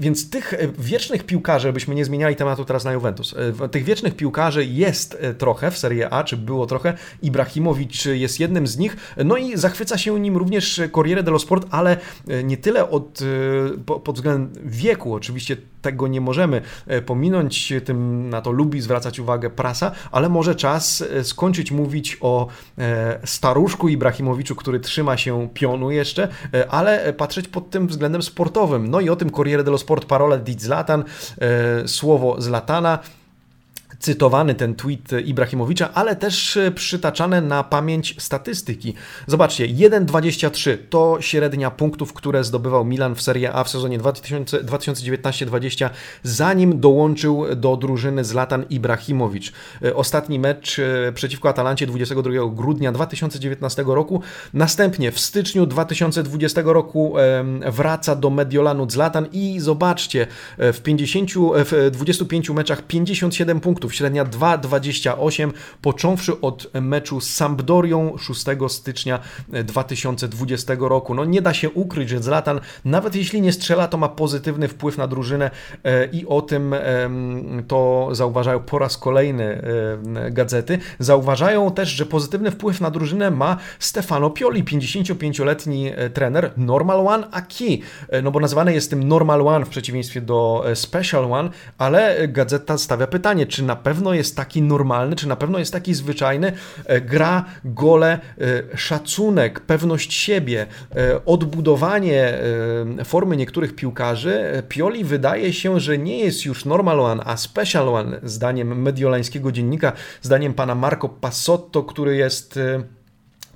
[0.00, 4.64] więc tych wiecznych piłkarzy, byśmy nie zmieniali tematu teraz na Juventus, e, tych wiecznych piłkarzy
[4.64, 6.94] jest e, trochę w Serie A, czy było trochę.
[7.22, 11.96] Ibrahimowicz jest jednym z nich, no i zachwyca się nim również Corriere dello Sport, ale
[12.28, 13.18] e, nie tyle od,
[13.86, 19.50] pod względem wieku, oczywiście tego nie możemy e, pominąć, tym na to lubi zwracać uwagę
[19.50, 25.90] prasa, ale może czas e, skończyć mówić o e, staruszku Ibrahimowiczu, który trzyma się pionu
[25.90, 26.28] jeszcze,
[26.68, 28.88] ale patrzeć pod tym względem sportowym.
[28.88, 31.04] No i o tym Corriere dello Sport parole di Zlatan,
[31.86, 32.98] słowo Zlatana,
[34.00, 38.94] cytowany ten tweet Ibrahimowicza, ale też e, przytaczane na pamięć statystyki.
[39.26, 45.90] Zobaczcie, 1,23 to średnia punktów, które zdobywał Milan w Serie A w sezonie 2019-20,
[46.22, 49.52] zanim dołączył do drużyny Zlatan Ibrahimowicz.
[49.84, 54.22] E, ostatni mecz e, przeciwko Atalancie 22 grudnia 2019 roku.
[54.54, 57.14] Następnie w styczniu 2020 roku
[57.66, 60.26] wraca do Mediolanu Zlatan i zobaczcie,
[60.58, 68.44] w, 50, w 25 meczach 57 punktów średnia 2,28, począwszy od meczu z Sampdorią 6
[68.68, 71.14] stycznia 2020 roku.
[71.14, 74.98] No nie da się ukryć, że Zlatan, nawet jeśli nie strzela, to ma pozytywny wpływ
[74.98, 75.50] na drużynę
[75.84, 76.74] e, i o tym
[77.68, 79.62] to zauważają po raz kolejny
[80.30, 80.78] gazety.
[80.98, 87.30] Zauważają też, że pozytywny wpływ na drużynę ma Stefano Pioli, 55-letni e, trener Normal One
[87.30, 92.28] Aki, e, no bo nazywany jest tym Normal One w przeciwieństwie do Special One, ale
[92.28, 96.52] gazeta stawia pytanie, czy na pewno jest taki normalny, czy na pewno jest taki zwyczajny.
[96.84, 98.18] E, gra, gole,
[98.72, 100.66] e, szacunek, pewność siebie,
[100.96, 102.38] e, odbudowanie
[103.04, 104.62] formy niektórych piłkarzy.
[104.68, 109.92] Pioli wydaje się, że nie jest już normal one, a special one, zdaniem mediolańskiego dziennika,
[110.22, 112.58] zdaniem pana Marco Passotto, który jest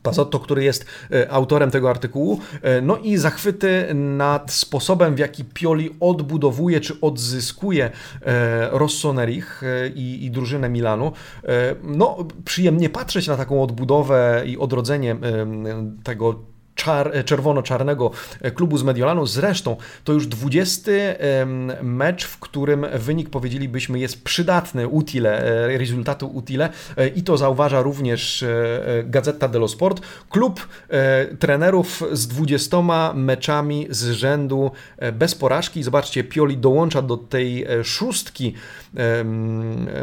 [0.04, 5.44] Pasotto, który jest e, autorem tego artykułu, e, no i zachwyty nad sposobem, w jaki
[5.44, 7.90] Pioli odbudowuje czy odzyskuje
[8.22, 9.62] e, Rossonerich
[9.94, 11.12] i, i drużynę Milanu.
[11.82, 15.16] No, przyjemnie patrzeć na taką odbudowę i odrodzenie
[16.04, 18.10] tego czar, czerwono-czarnego
[18.54, 19.26] klubu z Mediolanu.
[19.26, 20.90] Zresztą to już 20
[21.82, 25.42] mecz, w którym wynik powiedzielibyśmy jest przydatny, utile,
[25.78, 26.68] rezultatu utile
[27.14, 28.44] i to zauważa również
[29.04, 30.00] Gazeta dello Sport.
[30.30, 30.68] Klub
[31.38, 34.70] trenerów z 20 meczami z rzędu
[35.12, 35.82] bez porażki.
[35.82, 38.54] Zobaczcie, Pioli dołącza do tej szóstki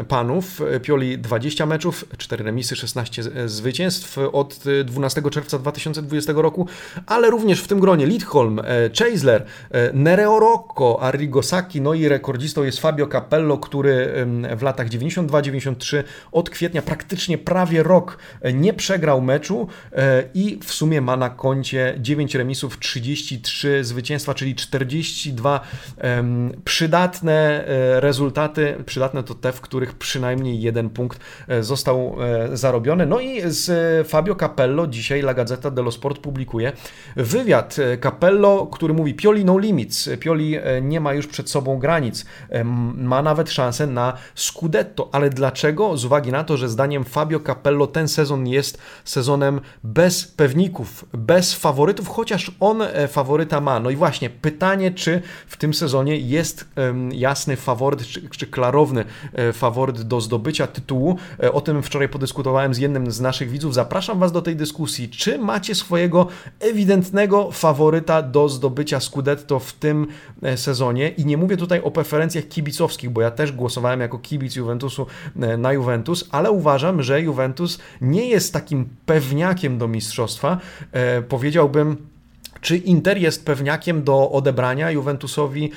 [0.08, 0.60] panów.
[0.82, 6.66] Pioli 20 meczów, 4 remisy, 16 zwycięstw od 12 czerwca 2020 roku,
[7.06, 8.64] ale również w tym gronie Lidholm, e,
[8.98, 14.26] Chasler, e, Nereo Rocco, Arrigo Sacchi, no i rekordzistą jest Fabio Capello, który
[14.56, 19.68] w latach 92-93 od kwietnia praktycznie prawie rok e, nie przegrał meczu
[20.34, 25.60] i w sumie ma na koncie 9 remisów, 33 zwycięstwa, czyli 42
[26.64, 27.64] przydatne
[28.00, 28.74] rezultaty.
[28.82, 31.20] Przydatne to te, w których przynajmniej jeden punkt
[31.60, 32.16] został
[32.52, 33.06] zarobiony.
[33.06, 36.72] No i z Fabio Capello dzisiaj La Gazzetta dello Sport publikuje
[37.16, 42.24] wywiad Capello, który mówi Pioli no limits, Pioli e, nie ma już przed sobą granic,
[42.48, 45.96] e, ma nawet szansę na Scudetto, ale dlaczego?
[45.96, 51.54] Z uwagi na to, że zdaniem Fabio Capello ten sezon jest sezonem bez pewników, bez
[51.54, 53.80] faworytów, chociaż on e, faworyta ma.
[53.80, 56.66] No i właśnie pytanie, czy w tym sezonie jest
[57.12, 58.46] jasny faworyt, czy, czy
[59.52, 61.16] faworyt do zdobycia tytułu.
[61.52, 63.74] O tym wczoraj podyskutowałem z jednym z naszych widzów.
[63.74, 65.08] Zapraszam Was do tej dyskusji.
[65.08, 66.26] Czy macie swojego
[66.60, 70.06] ewidentnego faworyta do zdobycia Scudetto w tym
[70.42, 71.08] e, sezonie?
[71.08, 75.06] I nie mówię tutaj o preferencjach kibicowskich, bo ja też głosowałem jako kibic Juventusu
[75.40, 80.58] e, na Juventus, ale uważam, że Juventus nie jest takim pewniakiem do mistrzostwa.
[80.92, 82.11] E, powiedziałbym,
[82.62, 85.70] czy Inter jest pewniakiem do odebrania Juventusowi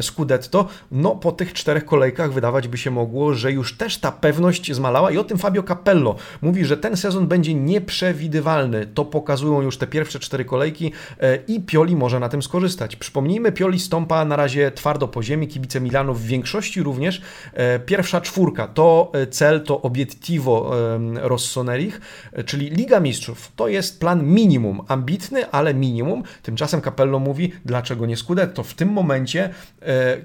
[0.00, 0.68] Scudetto?
[0.92, 5.10] No, po tych czterech kolejkach wydawać by się mogło, że już też ta pewność zmalała
[5.10, 8.86] i o tym Fabio Capello mówi, że ten sezon będzie nieprzewidywalny.
[8.86, 12.96] To pokazują już te pierwsze cztery kolejki e, i Pioli może na tym skorzystać.
[12.96, 17.22] Przypomnijmy, Pioli stąpa na razie twardo po ziemi, kibice Milanu w większości również.
[17.52, 20.74] E, pierwsza czwórka to e, cel, to obiettivo
[21.14, 22.00] Rossonerich,
[22.46, 23.52] czyli Liga Mistrzów.
[23.56, 26.22] To jest plan minimum, ambitny, ale minimum minimum.
[26.42, 28.62] Tymczasem Capello mówi, dlaczego nie Scudetto?
[28.62, 29.50] W tym momencie
[29.82, 30.16] e,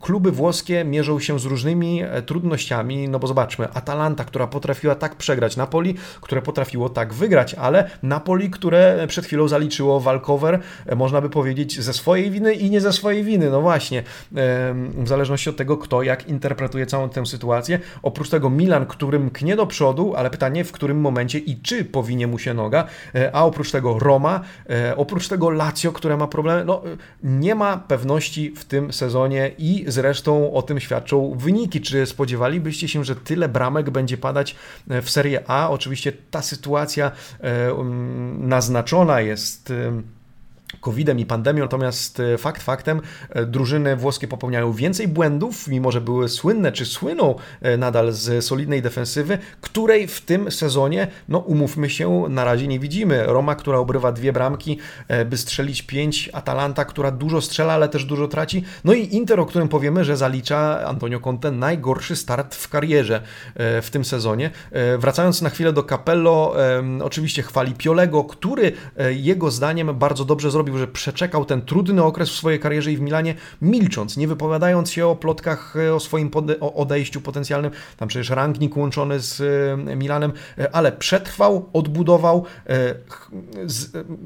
[0.00, 5.16] kluby włoskie mierzą się z różnymi e, trudnościami, no bo zobaczmy, Atalanta, która potrafiła tak
[5.16, 11.20] przegrać, Napoli, które potrafiło tak wygrać, ale Napoli, które przed chwilą zaliczyło walkover, e, można
[11.20, 13.50] by powiedzieć, ze swojej winy i nie ze swojej winy.
[13.50, 17.78] No właśnie, w zależności od tego, kto jak interpretuje całą tę sytuację.
[18.02, 22.26] Oprócz tego Milan, którym knie do przodu, ale pytanie, w którym momencie i czy powinie
[22.26, 22.86] mu się noga,
[23.32, 24.40] a oprócz tego Roma,
[24.96, 26.82] Oprócz tego Lazio, które ma problemy, no,
[27.22, 31.80] nie ma pewności w tym sezonie i zresztą o tym świadczą wyniki.
[31.80, 34.56] Czy spodziewalibyście się, że tyle bramek będzie padać
[34.90, 35.70] e, w Serie A?
[35.70, 39.72] Oczywiście ta sytuacja e, um, naznaczona jest
[40.80, 46.00] COVID-em i pandemią, natomiast e, fakt faktem e, drużyny włoskie popełniają więcej błędów, mimo że
[46.00, 51.90] były słynne czy słyną e, nadal z solidnej defensywy, której w tym sezonie, no umówmy
[51.90, 53.24] się, na razie nie widzimy.
[53.26, 54.78] Roma, która obrywa dwie bramki,
[55.26, 59.46] by strzelić pięć, Atalanta, która dużo strzela, ale też dużo traci, no i Inter, o
[59.46, 63.22] którym powiemy, że zalicza Antonio Conte najgorszy start w karierze
[63.56, 64.50] w tym sezonie.
[64.98, 66.54] Wracając na chwilę do Capello,
[67.02, 68.72] oczywiście chwali Piolego, który
[69.10, 72.96] jego zdaniem bardzo dobrze zrobił zrobił, że przeczekał ten trudny okres w swojej karierze i
[72.96, 77.70] w Milanie, milcząc, nie wypowiadając się o plotkach e, o swoim o odejściu potencjalnym.
[77.96, 79.40] Tam przecież rangnik łączony z
[79.90, 82.44] e, Milanem, e, ale przetrwał, odbudował,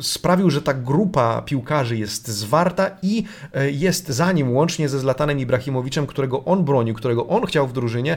[0.00, 3.24] sprawił, że ta grupa piłkarzy jest zwarta i
[3.70, 8.16] jest za nim łącznie ze Zlatanem Ibrahimowiczem, którego on bronił, którego on chciał w drużynie,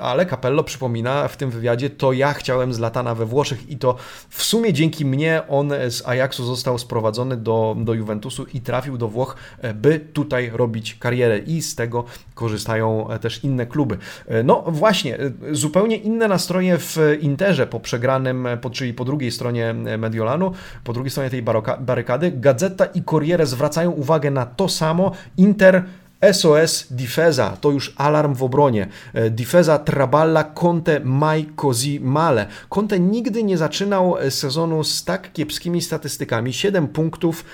[0.00, 3.96] ale Capello przypomina w tym wywiadzie, to ja chciałem Zlatana we Włoszech i to
[4.28, 9.08] w sumie dzięki mnie on z Ajaxu został sprowadzony do, do Juventusu i trafił do
[9.08, 13.98] Włoch, e, by tutaj robić karierę i z tego korzystają e, też inne kluby.
[14.26, 15.18] E, no właśnie,
[15.50, 20.52] zupełnie inne nastroje w Interze po przegranym, czyli po drugiej stronie Mediolanu,
[20.84, 21.42] po drugiej stronie tej
[21.80, 22.32] barykady.
[22.32, 25.12] Gazeta i Corriere zwracają uwagę na to samo.
[25.36, 25.84] Inter
[26.32, 28.86] SOS Difesa to już alarm w obronie.
[29.14, 32.46] E, Difesa traballa Conte mai così male.
[32.68, 36.52] Conte nigdy nie zaczynał e, sezonu z tak kiepskimi statystykami.
[36.52, 37.44] 7 punktów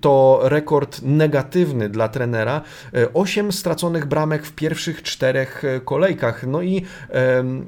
[0.00, 2.60] to rekord negatywny dla trenera.
[3.14, 6.46] 8 e, straconych bramek w pierwszych czterech kolejkach.
[6.46, 6.82] No i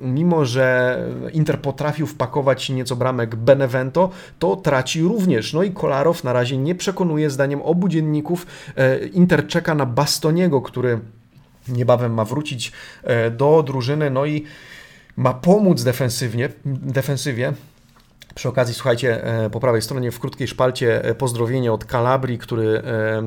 [0.00, 0.98] mimo, że
[1.32, 5.52] Inter potrafił wpakować nieco bramek Benevento, to traci również.
[5.52, 8.46] No i Kolarow na razie nie przekonuje zdaniem obu dzienników.
[9.12, 11.01] Inter czeka na Bastoniego, który
[11.68, 12.72] niebawem ma wrócić
[13.03, 14.44] e, do drużyny, no i
[15.16, 17.53] ma pomóc defensywnie, defensywie.
[18.34, 22.82] Przy okazji, słuchajcie, e, po prawej stronie w krótkiej szpalcie e, pozdrowienie od Kalabrii, który
[22.84, 23.22] e,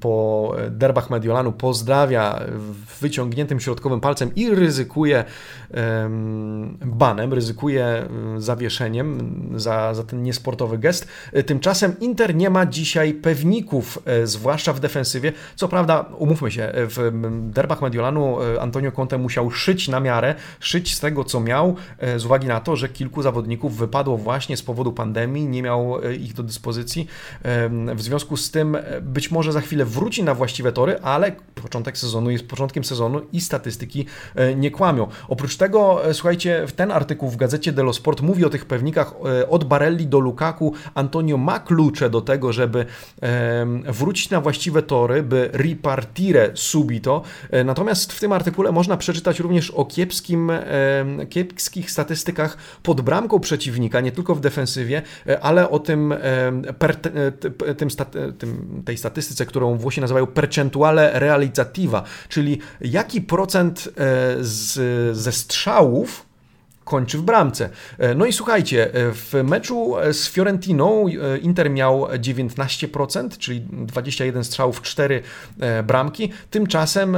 [0.00, 2.40] po derbach Mediolanu pozdrawia
[3.00, 5.24] wyciągniętym środkowym palcem i ryzykuje
[6.86, 9.18] banem, ryzykuje zawieszeniem
[9.56, 11.08] za, za ten niesportowy gest.
[11.46, 15.32] Tymczasem Inter nie ma dzisiaj pewników, zwłaszcza w defensywie.
[15.56, 17.10] Co prawda, umówmy się, w
[17.52, 21.76] derbach Mediolanu Antonio Conte musiał szyć na miarę, szyć z tego, co miał,
[22.16, 26.14] z uwagi na to, że kilku zawodników wypadło właśnie z powodu pandemii, nie miał e,
[26.14, 27.06] ich do dyspozycji.
[27.94, 31.98] W związku z tym e, być może za chwilę wróci na właściwe tory, ale początek
[31.98, 35.06] sezonu jest początkiem sezonu i statystyki e, nie kłamią.
[35.28, 39.14] Oprócz tego, słuchajcie, ten artykuł w gazecie Dello Sport mówi o tych pewnikach
[39.48, 40.72] od Barelli do Lukaku.
[40.94, 42.86] Antonio ma klucze do tego, żeby
[43.88, 47.22] wrócić na właściwe tory, by ripartire subito.
[47.64, 50.52] Natomiast w tym artykule można przeczytać również o kiepskim,
[51.30, 56.18] kiepskich statystykach pod bramką przeciwnika nie tylko w defensywie, e, ale o tym, e,
[56.78, 57.88] per, e, tym,
[58.38, 63.88] tym, tej statystyce, którą Włosi nazywają percentuale realizativa, czyli jaki procent
[64.40, 66.25] z, ze strzałów
[66.86, 67.68] kończy w bramce.
[67.98, 71.06] E, no i słuchajcie, e, w meczu e, z Fiorentiną
[71.42, 75.22] Inter miał 19%, czyli 21 strzałów, 4
[75.84, 76.32] bramki.
[76.50, 77.16] Tymczasem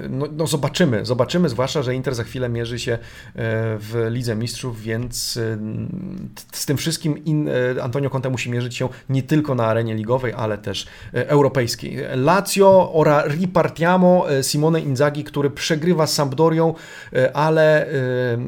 [0.10, 2.98] no, no, zobaczymy, zobaczymy, zwłaszcza, że Inter za chwilę mierzy się
[3.36, 5.40] w Lidze Mistrzów, więc
[6.52, 7.50] z tym wszystkim in,
[7.82, 11.98] Antonio Conte musi mierzyć się nie tylko na arenie ligowej, ale też e, europejskiej.
[12.16, 16.74] Lazio ora ripartiamo e, Simone Inzaghi, który przegrywa z Sampdorią,
[17.34, 17.88] ale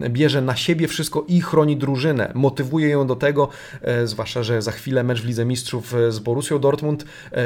[0.10, 2.32] bierze na siebie wszystko i chroni drużynę.
[2.36, 3.50] Motywuje ją do tego,
[4.06, 7.06] zwłaszcza, że za chwilę mecz w Lidze Mistrzów z Borussią Dortmund,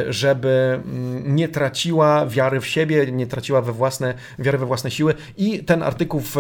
[0.10, 5.14] żeby mm, nie traciła wiary w siebie, nie traciła we własne, wiary we własne siły
[5.38, 6.36] i ten artykuł w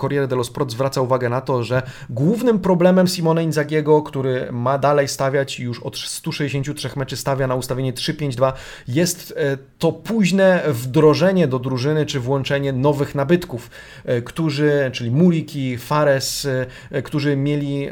[0.00, 5.08] Corriere dello Sport zwraca uwagę na to, że głównym problemem Simone Inzagiego, który ma dalej
[5.08, 8.52] stawiać, już od 163 meczy stawia na ustawienie 3-5-2,
[8.88, 13.70] jest e, to późne wdrożenie do drużyny, czy włączenie nowych nabytków,
[14.04, 16.48] e, którzy, czyli Muliki, Fares,
[16.90, 17.88] e, którzy mieli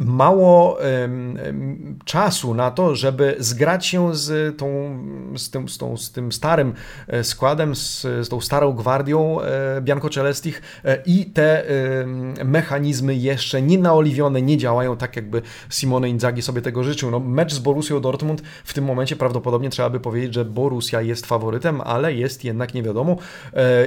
[0.00, 0.78] mało
[2.04, 4.98] czasu na to, żeby zgrać się z, tą,
[5.36, 6.74] z, tym, z, tą, z tym starym
[7.08, 11.62] e, składem, z, z tą starą gwardią e, Bianco Celestich e, i te
[12.44, 17.10] mechanizmy jeszcze nie naoliwione, nie działają tak, jakby Simone Inzaghi sobie tego życzył.
[17.10, 21.26] No, mecz z Borussią Dortmund w tym momencie prawdopodobnie trzeba by powiedzieć, że Borussia jest
[21.26, 23.16] faworytem, ale jest jednak niewiadomą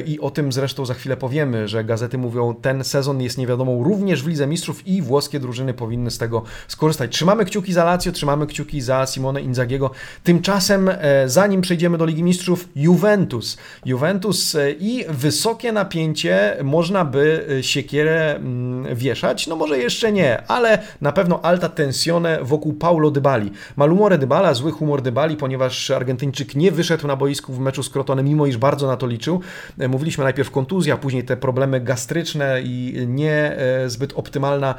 [0.06, 4.24] i o tym zresztą za chwilę powiemy, że gazety mówią, ten sezon jest niewiadomą również
[4.24, 7.12] w Lidze Mistrzów i włoskie drużyny powinny powinny z tego skorzystać.
[7.12, 9.92] Trzymamy kciuki za Lazio, trzymamy kciuki za Simone Inzagiego.
[10.24, 13.58] Tymczasem, e, zanim przejdziemy do Ligi Mistrzów, Juventus.
[13.86, 20.48] Juventus e, i wysokie napięcie, można by e, siekierę mm, wieszać, no może jeszcze nie,
[20.48, 23.52] ale na pewno alta tensione wokół Paulo Dybali.
[23.76, 28.24] Malumore Dybala, zły humor Dybali, ponieważ Argentyńczyk nie wyszedł na boisku w meczu z Crotone,
[28.24, 29.42] mimo iż bardzo na to liczył.
[29.90, 34.76] Mówiliśmy najpierw kontuzja, później te problemy gastryczne i nie zbyt optymalna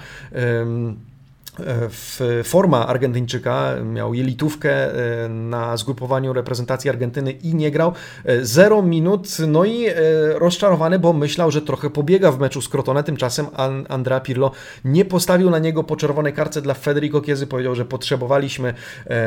[2.45, 7.93] forma Argentyńczyka, miał jelitówkę e, na zgrupowaniu reprezentacji Argentyny i nie grał.
[8.25, 9.95] E, zero minut, no i e,
[10.39, 13.47] rozczarowany, bo myślał, że trochę pobiega w meczu z Crotone, tymczasem
[13.89, 14.51] Andrea Pirlo
[14.85, 18.75] nie postawił na niego po czerwonej karce dla Federico Chiesa, powiedział, że potrzebowaliśmy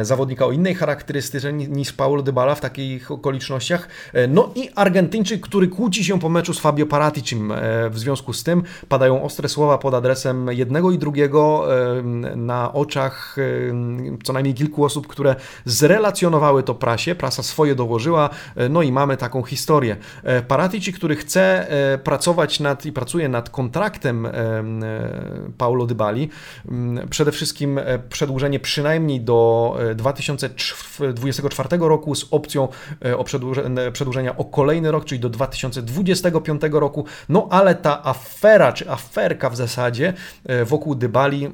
[0.02, 3.88] zawodnika o innej charakterystyce niż Paulo Dybala w takich okolicznościach.
[4.30, 7.54] No i Argentyńczyk, który kłóci się po meczu z Fabio Paraticim.
[7.90, 11.68] W związku z tym padają ostre słowa pod adresem jednego i drugiego
[12.36, 13.36] na oczach
[14.24, 19.18] co najmniej kilku osób, które zrelacjonowały to prasie, prasa swoje dołożyła, e, no i mamy
[19.18, 19.98] taką historię.
[20.24, 24.28] E, Paratici, który chce e, pracować nad i pracuje nad kontraktem
[25.58, 26.30] Paulo Dybali,
[27.10, 27.80] przede wszystkim
[28.10, 32.68] przedłużenie przynajmniej do 2024 roku z opcją
[33.18, 33.24] o
[33.92, 39.56] przedłużenia o kolejny rok, czyli do 2025 roku, no ale ta afera, czy aferka w
[39.56, 40.14] zasadzie
[40.66, 41.50] wokół Dybali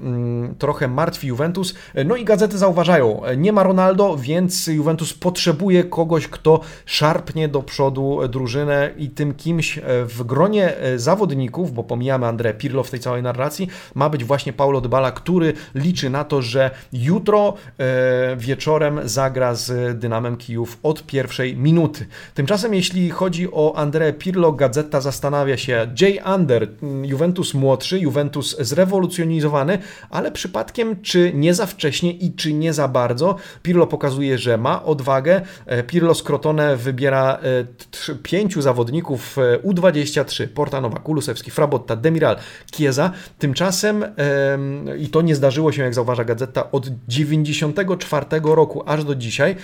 [0.57, 1.75] trochę martwi Juventus.
[2.05, 8.19] No i gazety zauważają, nie ma Ronaldo, więc Juventus potrzebuje kogoś, kto szarpnie do przodu
[8.29, 13.67] drużynę i tym kimś w gronie zawodników, bo pomijamy André Pirlo w tej całej narracji,
[13.95, 17.53] ma być właśnie Paulo Dybala, który liczy na to, że jutro
[18.37, 22.05] wieczorem zagra z Dynamem Kijów od pierwszej minuty.
[22.33, 26.67] Tymczasem jeśli chodzi o André Pirlo, gazeta zastanawia się, Jay Under,
[27.03, 29.77] Juventus młodszy, Juventus zrewolucjonizowany,
[30.09, 33.35] ale przypadkiem czy nie za wcześnie i czy nie za bardzo.
[33.63, 35.41] Pirlo pokazuje, że ma odwagę.
[35.65, 36.23] E, Pirlo z
[36.77, 37.39] wybiera
[38.09, 42.35] e, pięciu zawodników e, U23, Portanowa, Kulusewski, Frabotta, Demiral,
[42.75, 43.11] Chiesa.
[43.39, 44.05] Tymczasem,
[44.99, 49.55] i to nie zdarzyło się, jak zauważa gazeta, od 94 roku aż do dzisiaj.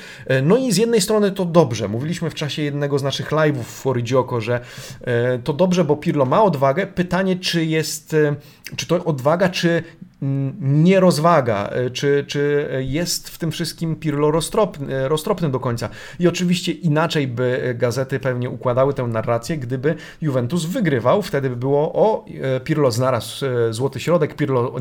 [0.44, 1.88] No i z jednej strony to dobrze.
[1.88, 4.60] Mówiliśmy w czasie jednego z naszych live'ów w Foridzioko, że
[5.44, 6.88] to dobrze, bo Pirlo ma odwagę.
[6.88, 8.16] Pytanie, czy jest,
[8.76, 9.84] czy to odwaga, czy
[10.62, 15.90] nie rozwaga, e, czy, czy jest w tym wszystkim Pirlo roztropny, roztropny do końca.
[16.20, 21.94] I oczywiście inaczej by gazety pewnie układały tę narrację, gdyby Juventus wygrywał, wtedy by było
[21.94, 24.76] o, e, Pirlo znalazł e, złoty środek, Pirlo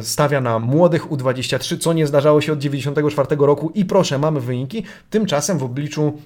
[0.00, 4.84] stawia na młodych U23, co nie zdarzało się od 1994 roku i proszę, mamy wyniki.
[5.10, 6.18] Tymczasem w obliczu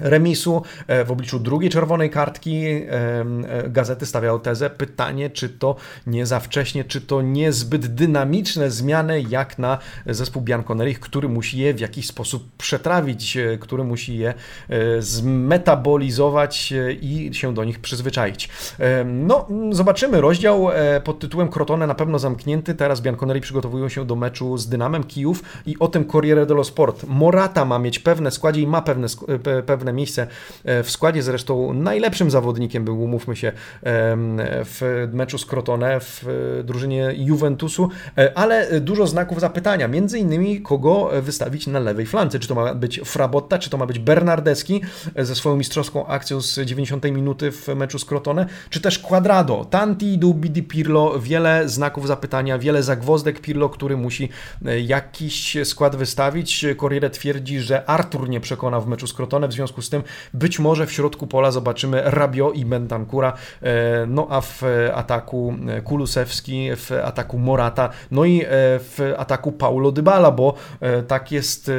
[0.00, 0.62] remisu.
[0.86, 3.24] E, w obliczu drugiej czerwonej kartki e,
[3.68, 5.76] gazety stawiały tezę, pytanie, czy to
[6.06, 11.74] nie za wcześnie, czy to niezbyt dynamiczne zmiany jak na zespół Bianconeri, który musi je
[11.74, 14.34] w jakiś sposób przetrawić, e, który musi je
[14.98, 18.48] zmetabolizować i się do nich przyzwyczaić.
[19.04, 20.20] No, zobaczymy.
[20.20, 20.68] Rozdział
[21.04, 22.74] pod tytułem Crotone na pewno zamknięty.
[22.74, 27.04] Teraz Bianconeri przygotowują się do meczu z Dynamem Kijów i o tym Corriere dello Sport.
[27.08, 29.06] Morata ma mieć pewne składzie i ma pewne,
[29.66, 30.26] pewne pewne miejsce
[30.64, 31.22] e, w składzie.
[31.22, 36.24] Zresztą najlepszym zawodnikiem był, umówmy się, w meczu z Crotone w
[36.64, 39.88] drużynie Juventusu, e, ale dużo znaków zapytania.
[39.88, 42.38] Między innymi kogo wystawić na lewej flance.
[42.38, 44.80] Czy to ma być Frabotta, czy to ma być Bernardeschi
[45.14, 49.64] e, ze swoją mistrzowską akcją z 90 minuty w meczu z Crotone, czy też Quadrado,
[49.70, 54.28] Tanti, Dubidi, Pirlo, wiele znaków zapytania, wiele zagwozdek Pirlo, który musi
[54.86, 56.66] jakiś skład wystawić.
[56.80, 60.02] Corriere twierdzi, że Artur nie przekona w meczu z Crotone, w związku związku z tym
[60.34, 64.62] być może w środku pola zobaczymy Rabio i Bentancura, e, no a w
[64.94, 68.46] ataku e, Kulusewski, w ataku Morata, no i e,
[68.78, 70.54] w ataku Paulo Dybala, bo
[71.08, 71.70] tak jest,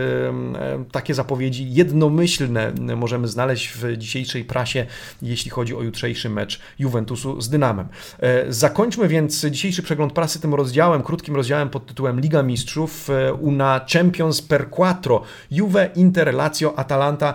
[0.91, 4.85] takie zapowiedzi jednomyślne możemy znaleźć w dzisiejszej prasie,
[5.21, 7.87] jeśli chodzi o jutrzejszy mecz Juventusu z Dynamem.
[8.49, 14.41] Zakończmy więc dzisiejszy przegląd prasy tym rozdziałem, krótkim rozdziałem pod tytułem Liga Mistrzów una Champions
[14.41, 15.21] per quattro
[15.51, 17.33] Juve, Inter, Lazio, Atalanta,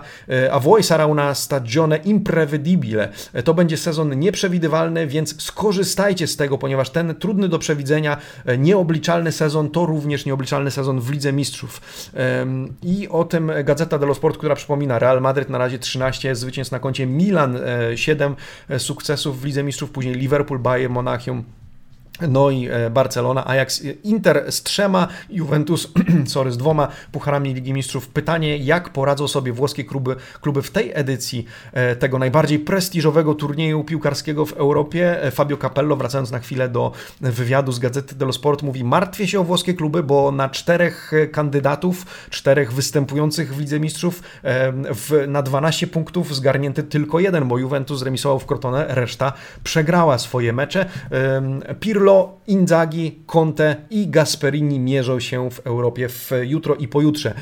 [0.51, 3.11] a voi sarà una stagione imprevedibile.
[3.43, 9.31] To będzie sezon nieprzewidywalny, więc skorzystajcie z tego, ponieważ ten trudny do przewidzenia, e, nieobliczalny
[9.31, 11.81] sezon to również nieobliczalny sezon w Lidze Mistrzów.
[12.83, 16.79] I o tym Gazeta dello Sport, która przypomina Real Madrid na razie 13 zwycięstw na
[16.79, 17.59] koncie, Milan
[17.95, 18.35] 7
[18.69, 21.43] e, sukcesów w Lidze Mistrzów, później Liverpool, Bayern, Monachium,
[22.29, 25.91] no i e, Barcelona, Ajax, Inter z trzema, Juventus
[26.25, 28.07] sorry, z dwoma pucharami Ligi Mistrzów.
[28.07, 33.83] Pytanie, jak poradzą sobie włoskie kluby, kluby w tej edycji e, tego najbardziej prestiżowego turnieju
[33.83, 35.23] piłkarskiego w Europie.
[35.23, 36.91] E, Fabio Capello, wracając na chwilę do
[37.21, 42.05] wywiadu z Gazety dello Sport, mówi, martwię się o włoskie kluby, bo na czterech kandydatów,
[42.29, 44.23] czterech występujących w Lidze Mistrzów
[44.95, 50.53] w, na 12 punktów zgarnięty tylko jeden, bo Juventus zremisował w Crotone, reszta przegrała swoje
[50.53, 50.85] mecze.
[51.79, 57.33] Pirlo Pirlo, Inzaghi, Conte i Gasperini mierzą się w Europie w jutro i pojutrze.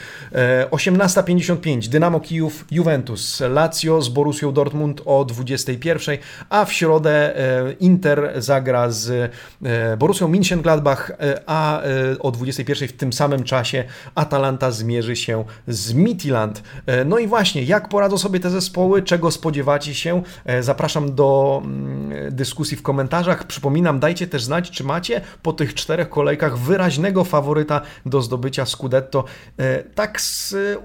[0.71, 6.17] 18.55 e, Dynamo Kijów, Juventus, Lazio z Borussią Dortmund o 21.00,
[6.49, 9.31] a w środę e, Inter zagra z
[9.63, 11.11] e, Borussią Mönchengladbach,
[11.45, 11.81] a
[12.19, 13.83] o 21.00 w tym samym czasie
[14.15, 16.63] Atalanta zmierzy się z Midtjylland.
[17.05, 20.23] No i właśnie, jak poradzą sobie te zespoły, czego spodziewacie się?
[20.59, 23.47] Zapraszam do mm, dyskusji w komentarzach.
[23.47, 29.23] Przypominam, dajcie też znać, czy macie po tych czterech kolejkach wyraźnego faworyta do zdobycia Scudetto.
[29.57, 30.19] E, tak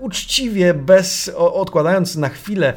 [0.01, 2.73] uczciwie, bez odkładając na chwilę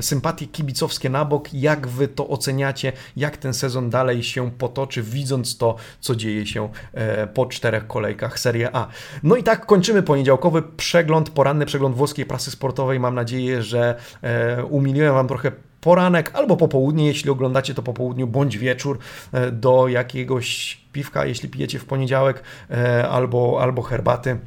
[0.00, 5.58] sympatie kibicowskie na bok, jak wy to oceniacie, jak ten sezon dalej się potoczy, widząc
[5.58, 8.86] to, co dzieje się e, po czterech kolejkach Serie A.
[9.22, 13.00] No i tak kończymy poniedziałkowy przegląd, poranny przegląd włoskiej prasy sportowej.
[13.00, 18.26] Mam nadzieję, że e, umiliłem Wam trochę poranek albo popołudnie, jeśli oglądacie to po południu,
[18.26, 18.98] bądź wieczór
[19.32, 24.38] e, do jakiegoś piwka, jeśli pijecie w poniedziałek, e, albo, albo herbaty.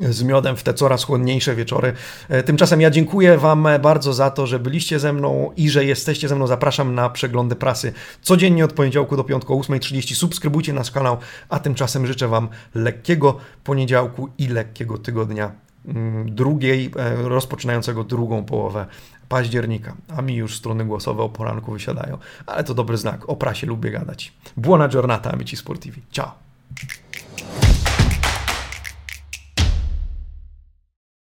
[0.00, 1.92] z miodem w te coraz chłodniejsze wieczory.
[2.28, 6.28] E, tymczasem ja dziękuję Wam bardzo za to, że byliście ze mną i że jesteście
[6.28, 6.46] ze mną.
[6.46, 7.92] Zapraszam na przeglądy prasy
[8.22, 10.14] codziennie od poniedziałku do piątku o 8.30.
[10.14, 11.16] Subskrybujcie nasz kanał,
[11.48, 15.52] a tymczasem życzę Wam lekkiego poniedziałku i lekkiego tygodnia
[15.88, 16.90] mm, drugiej,
[17.24, 18.86] rozpoczynającego drugą połowę
[19.28, 23.66] października, a mi już strony głosowe o poranku wysiadają, ale to dobry znak, o prasie
[23.66, 24.32] lubię gadać.
[24.56, 26.02] Buona giornata, amici sportivi.
[26.10, 26.32] Ciao!